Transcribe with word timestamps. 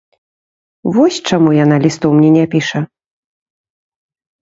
Вось 0.95 1.19
чаму 1.29 1.49
яна 1.63 1.77
лістоў 1.85 2.11
мне 2.19 2.29
не 2.39 2.45
піша. 2.57 2.79